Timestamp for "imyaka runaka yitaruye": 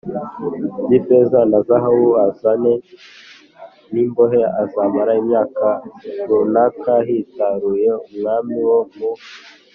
5.21-7.89